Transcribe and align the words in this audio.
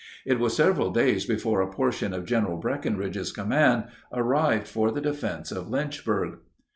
It 0.25 0.39
was 0.39 0.55
several 0.55 0.89
days 0.89 1.27
before 1.27 1.61
a 1.61 1.69
portion 1.69 2.11
of 2.11 2.25
General 2.25 2.57
Breckinridge's 2.57 3.31
command 3.31 3.83
arrived 4.11 4.67
for 4.67 4.89
the 4.91 4.99
defense 4.99 5.51
of 5.51 5.69
Lynchburg. 5.69 6.39